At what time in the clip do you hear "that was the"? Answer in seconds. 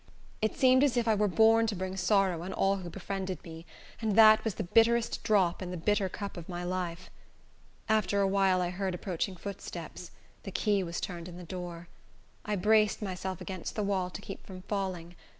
4.15-4.63